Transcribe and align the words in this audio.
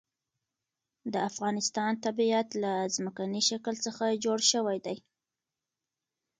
د 1.13 1.15
افغانستان 1.29 1.91
طبیعت 2.05 2.47
له 2.63 2.73
ځمکنی 2.95 3.41
شکل 3.49 3.75
څخه 3.85 4.05
جوړ 4.23 4.39
شوی 4.51 4.77
دی. 4.85 4.97